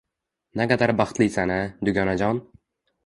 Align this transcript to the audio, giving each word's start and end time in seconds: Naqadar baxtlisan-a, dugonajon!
Naqadar 0.61 0.93
baxtlisan-a, 1.01 1.59
dugonajon! 1.91 2.45